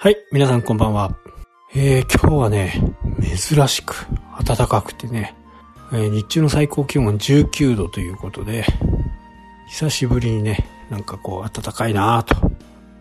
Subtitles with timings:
[0.00, 1.16] はい、皆さんこんばんは。
[1.74, 2.94] えー、今日はね、
[3.36, 4.06] 珍しく
[4.44, 5.34] 暖かくてね、
[5.92, 8.64] えー、日中の最高気温は19度ということで、
[9.70, 12.48] 久しぶりにね、なんかこう暖かいなぁと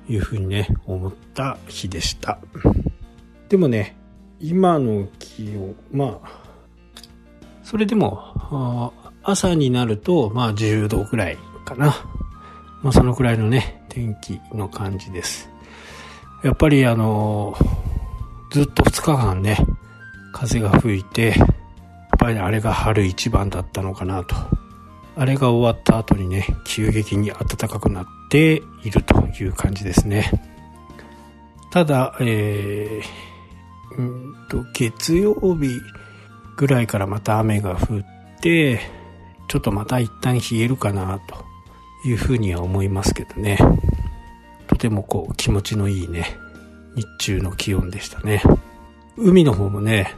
[0.09, 2.39] いうふうにね、思った日でした。
[3.47, 3.95] でもね、
[4.39, 6.41] 今の気温、まあ、
[7.61, 11.95] それでも、朝になると、まあ10度くらいかな。
[12.81, 15.47] まあそのくらいのね、天気の感じです。
[16.43, 17.55] やっぱりあの、
[18.51, 19.57] ずっと2日間ね、
[20.33, 21.47] 風が吹いて、やっ
[22.19, 24.35] ぱりあれが春一番だったのかなと。
[25.15, 30.31] あれが終わった後にね、急激に暖かくなっているという感じですね。
[31.71, 35.69] ただ、えー、んと、月曜日
[36.55, 38.05] ぐらいからまた雨が降っ
[38.41, 38.79] て、
[39.47, 41.45] ちょっとまた一旦冷えるかなと
[42.07, 43.57] いうふうには思いますけどね。
[44.77, 46.37] てもこう気持ちのいいね、
[46.95, 48.41] 日中の気温でしたね。
[49.17, 50.15] 海の方もね、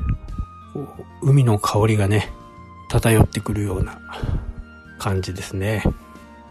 [1.21, 2.31] 海の香りがね、
[2.89, 3.99] 漂ってくるような
[4.97, 5.83] 感じですね。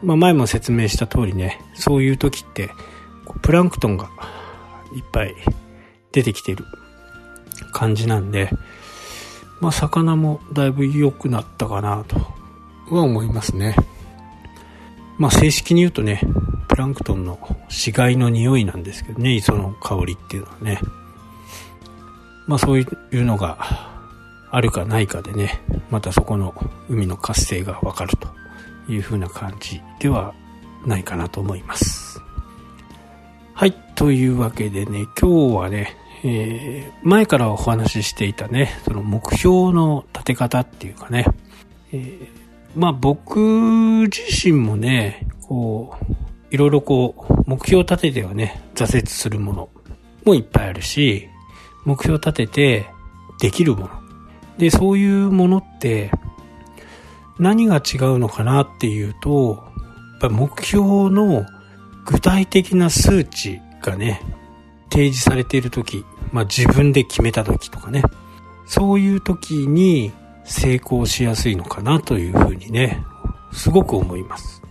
[0.03, 2.71] まあ前も説明した通りね、そういう時って、
[3.43, 4.09] プランクトンが
[4.95, 5.35] いっぱい
[6.13, 6.65] 出てきてる
[7.73, 8.51] 感じなんで、
[9.61, 12.17] まあ魚もだいぶ良くなったかなと
[12.91, 13.77] は思いますね。
[15.19, 16.21] まあ正式に言うとね、
[16.79, 20.81] ランクトンの死骸の匂いなんですけどね、磯の香りっていうのはね。
[22.47, 23.59] まあそういうのが
[24.51, 26.55] あるかないかでね、またそこの
[26.89, 28.29] 海の活性がわかると
[28.91, 30.35] いう風な感じでは
[30.87, 32.21] ないかなと思います。
[33.55, 41.27] はい、というわけでね、今日はね、えー、前からお話ししていたね、その目標の立て方っていうかね、
[41.93, 42.29] えー、
[42.77, 43.41] まあ僕
[44.05, 49.69] 自身もね、こう、いろいろこう、目標を立ててはね、挫折するもの
[50.25, 51.29] もいっぱいあるし、
[51.85, 52.87] 目標を立てて
[53.41, 53.91] できるもの。
[54.59, 56.11] で、そういうものって、
[57.39, 59.65] 何が違うのかなっていうと、
[60.21, 61.47] やっぱ目標の
[62.05, 64.23] 具体的な数値がね、
[64.91, 68.03] 提示されている時、まあ自分で決めた時とかね、
[68.67, 70.13] そういう時に
[70.45, 73.03] 成功しやすいのかなというふうにね、
[73.53, 74.63] すごく思います。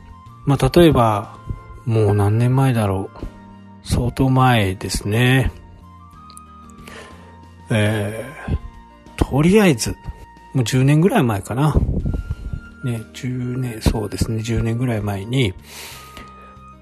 [0.45, 1.37] まあ例えば、
[1.87, 3.25] もう何年前だろう。
[3.81, 5.53] 相当前ですね。
[7.71, 9.91] えー、とりあえず、
[10.53, 11.73] もう10年ぐらい前かな。
[12.83, 15.53] ね、10年、そうですね、10年ぐらい前に、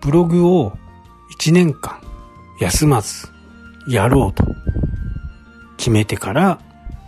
[0.02, 0.74] ブログを
[1.40, 2.02] 1年間
[2.60, 3.28] 休まず
[3.88, 4.44] やろうと
[5.78, 6.60] 決めてから、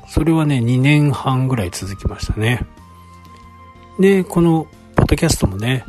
[0.08, 2.64] それはね、2年半ぐらい続きましたね。
[4.00, 5.84] で、この、ポッドキャストもね、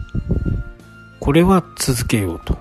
[1.29, 2.57] これは続けようと。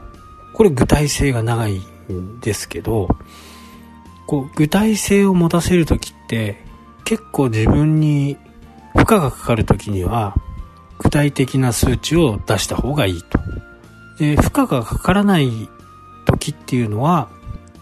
[0.52, 1.78] これ具体性が長い
[2.12, 3.08] んですけど、
[4.26, 6.66] こう、具体性を持たせるときって、
[7.06, 8.36] 結構自分に
[8.92, 10.36] 負荷がかかるときには、
[11.00, 13.40] 具体的な数値を出した方がいいと。
[14.20, 15.70] で、負荷がかからない
[16.26, 17.30] 時っていうのは、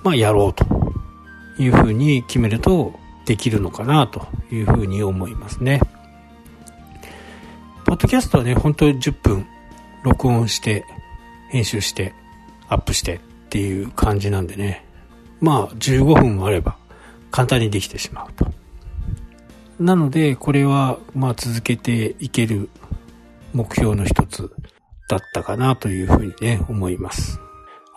[0.03, 0.67] まあやろうと
[1.57, 2.93] いうふうに決めると
[3.25, 5.79] できるのかなというふうに思いますね。
[7.85, 9.47] ポッドキャストはね、本当10分
[10.05, 10.85] 録音して、
[11.49, 12.13] 編集して、
[12.69, 14.85] アップしてっていう感じなんでね。
[15.41, 16.77] まあ、15分もあれば
[17.31, 18.45] 簡単にできてしまうと。
[19.79, 22.69] なので、これは、まあ続けていける
[23.53, 24.51] 目標の一つ
[25.09, 27.39] だったかなというふうにね、思います。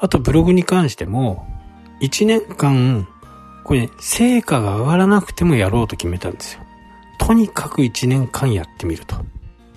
[0.00, 1.46] あと、ブログに関しても、
[2.00, 3.06] 1年間、
[3.64, 6.62] これ、ね、成果が上がらなくてもやろうと決めたんですよ。
[7.20, 9.16] とにかく1年間やってみると。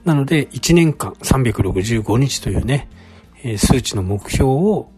[0.06, 2.89] なので、1年間365日というね、
[3.44, 4.91] え数値の目標を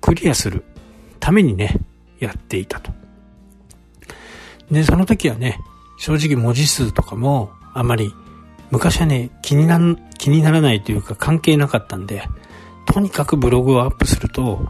[0.00, 0.64] クリアする
[1.18, 1.76] ためにね、
[2.18, 2.92] やっていたと。
[4.70, 5.58] で、その時はね、
[5.98, 8.14] 正直文字数とかもあまり
[8.70, 9.78] 昔はね、気にな、
[10.16, 12.22] 気にならないというか関係なかったんで、
[12.86, 14.60] とにかくブログをアップすると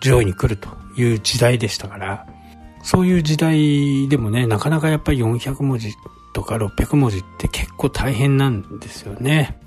[0.00, 2.26] 上位に来るという時代でしたから、
[2.82, 5.92] そういう時代でもね、なかなかやっぱり400文字
[6.32, 9.58] とか600文字って結構大変なんですよね。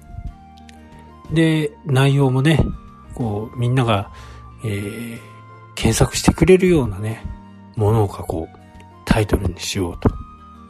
[1.31, 2.59] で、内容もね、
[3.15, 4.11] こう、みんなが、
[4.63, 5.19] えー、
[5.75, 7.23] 検索してくれるようなね、
[7.75, 8.57] ものを書こう、
[9.05, 9.99] タイトルにしよう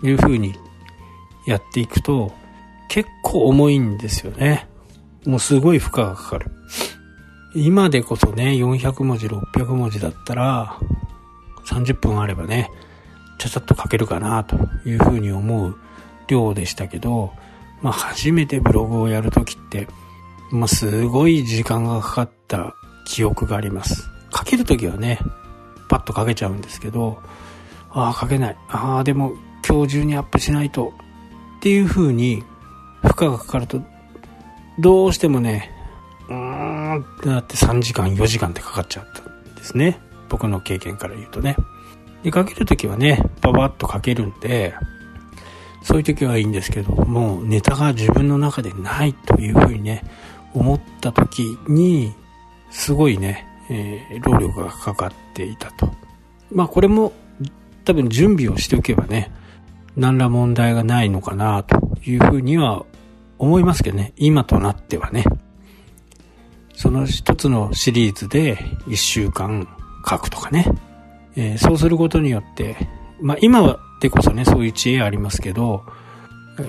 [0.01, 0.53] という風に
[1.45, 2.31] やっていくと、
[2.89, 4.68] 結構重いんですよね。
[5.25, 6.51] もうすごい負荷がかかる。
[7.56, 10.77] 今でこそね、400文字、600文字だったら、
[11.65, 12.69] 30分あればね、
[13.38, 15.76] ちゃちゃっと書けるかなというふうに思う
[16.28, 17.34] 量でしたけど、
[17.82, 19.88] まあ初めてブログをやるときって、
[20.52, 22.74] まあすごい時間がかかった
[23.06, 24.10] 記憶があります。
[24.36, 25.20] 書けるときはね、
[25.88, 27.20] パッとかけちゃうんですけど、
[27.92, 28.58] ああ、かけない。
[28.68, 29.34] ああ、でも
[29.68, 30.94] 今日中にアップしないと。
[31.58, 32.44] っていう風に
[33.02, 33.82] 負荷がかかると、
[34.78, 35.72] どうしてもね、
[36.30, 40.00] うーんってなって3時間、4時間ってかかっちゃったんですね。
[40.30, 41.56] 僕の経験から言うとね。
[42.25, 44.74] で、かけるときはね、ババッとかけるんで、
[45.83, 50.04] そういう時はいいんですけども、ネタが自分の中でないというふうにね、
[50.56, 52.16] 思った時に、
[52.72, 55.88] すごいね、えー、労力がかかっていたと。
[56.51, 57.13] まあこれも
[57.83, 59.31] 多分準備をしておけばね、
[59.95, 62.86] 何ら問題がないのかなというふうには
[63.38, 65.24] 思いますけどね、今となってはね。
[66.74, 68.57] その一つのシリーズで
[68.88, 69.68] 一週間
[70.10, 70.66] 書くとかね。
[71.38, 72.78] えー、そうすることによって、
[73.22, 75.84] まあ今でこそね、そういう知恵ありますけど、
[76.60, 76.68] えー、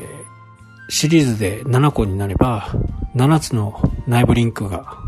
[0.88, 2.68] シリーズで7個になれば、
[3.14, 5.06] 7つの内部リンクが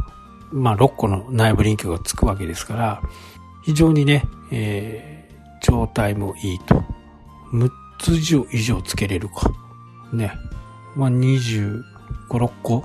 [0.52, 3.02] まあ、6個の内部リンクがつくわけですから、
[3.62, 6.82] 非常にね、えー、状態もいいと。
[7.52, 8.12] 6つ
[8.52, 9.50] 以上つけれるか。
[10.12, 10.32] ね。
[10.96, 11.82] まあ、25、
[12.28, 12.84] 6個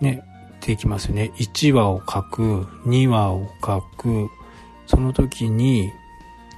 [0.00, 0.22] ね、
[0.64, 1.32] できますよね。
[1.36, 4.30] 1話を書く、2話を書く、
[4.86, 5.90] その時に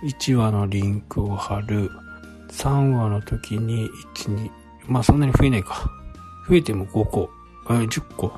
[0.03, 1.91] 1話のリンクを貼る、
[2.51, 4.51] 3話の時に1、2、
[4.87, 5.91] まあそんなに増えないか。
[6.49, 7.31] 増えても5個、
[7.67, 8.33] 10個。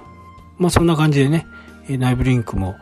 [0.59, 1.47] まあそんな感じでね、
[1.89, 2.77] 内部リンクも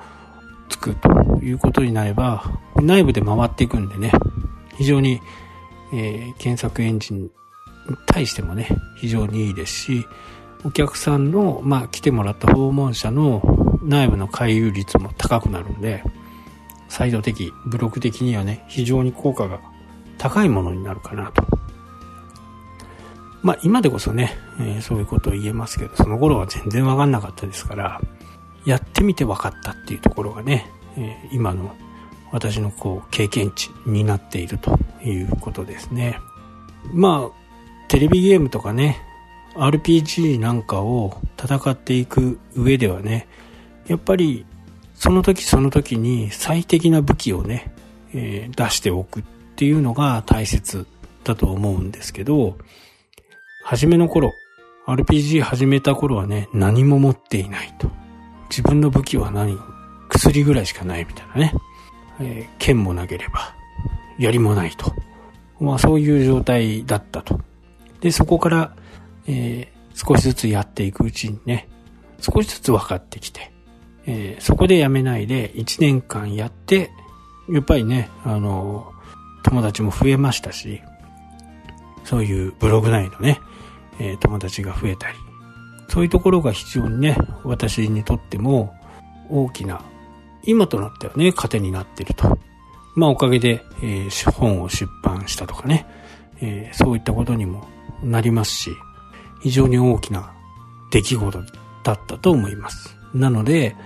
[0.68, 1.08] つくと
[1.42, 2.44] いうことになれば、
[2.76, 4.12] 内部で回っていくんでね、
[4.76, 5.20] 非常に、
[5.92, 7.30] えー、検索エンジンに
[8.06, 10.06] 対してもね、非常にいいですし、
[10.64, 13.42] お客さんの、まあ、来てもらった訪問者の
[13.82, 16.02] 内部の回遊率も高くなるんで、
[16.88, 19.60] サイド的、ブログ的にはね、非常に効果が
[20.18, 21.46] 高いものになるかなと。
[23.42, 28.00] まあ今でこそね、えー、そういうことを言えますけど、その頃は全然わかんなかったですから、
[28.64, 31.74] やってみて分かったっていうところがね、えー、今の
[32.32, 36.18] 私のこう経験値になっているということですね。
[36.92, 39.00] まあ、テレビゲームとかね、
[39.54, 43.28] RPG なんかを戦っていく上ではね、
[43.86, 44.44] やっぱり
[44.96, 47.72] その時その時に最適な武器をね、
[48.14, 49.22] えー、出しておくっ
[49.56, 50.86] ていうのが大切
[51.22, 52.56] だと思うんですけど、
[53.62, 54.32] 初めの頃、
[54.86, 57.90] RPG 始めた頃はね、何も持っていないと。
[58.48, 59.58] 自分の武器は何？
[60.08, 61.52] 薬ぐらいしかないみたいなね。
[62.20, 63.54] えー、剣もなければ、
[64.18, 64.94] 槍もないと。
[65.60, 67.40] まあそういう状態だったと。
[68.00, 68.76] で、そこから、
[69.26, 71.68] えー、少しずつやっていくうちにね、
[72.20, 73.52] 少しずつ分かってきて、
[74.06, 76.90] えー、そこでやめないで1年間やって、
[77.48, 78.92] やっぱりね、あの、
[79.42, 80.80] 友達も増えましたし、
[82.04, 83.40] そういうブログ内のね、
[83.98, 85.16] えー、友達が増えたり、
[85.88, 88.74] そういうところが非常にね、私にとっても
[89.28, 89.82] 大きな、
[90.44, 92.38] 今となってはね、糧になっていると。
[92.94, 95.86] まあおかげで、えー、本を出版したとかね、
[96.40, 97.66] えー、そういったことにも
[98.02, 98.70] なりますし、
[99.42, 100.32] 非常に大きな
[100.90, 101.42] 出来事
[101.82, 102.96] だったと思います。
[103.14, 103.76] なので、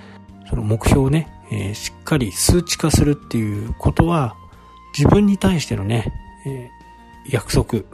[0.51, 4.37] その目標をね、えー、しっかり数値化するっていうことは、
[4.97, 6.13] 自分に対してのね、
[6.47, 7.85] えー、約束、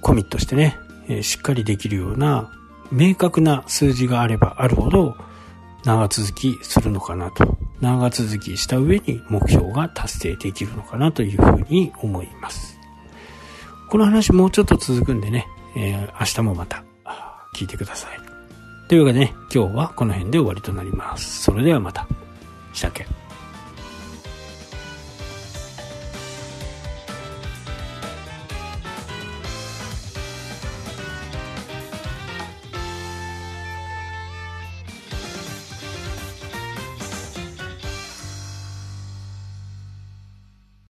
[0.00, 0.76] コミットしてね、
[1.08, 2.52] えー、しっかりできるような
[2.92, 5.16] 明確な数字があればあるほど
[5.84, 7.58] 長続きするのかなと。
[7.80, 12.78] 長続きした上に目標が達成できるのかなというふうに思います。
[13.88, 16.84] この話もうちょっと続くんでね、えー、明日もまた
[17.54, 18.27] 聞いてください。
[18.88, 21.42] というわけでね、今日はこの辺で終わりとなります。
[21.42, 22.06] それではまた。
[22.72, 23.06] したっけ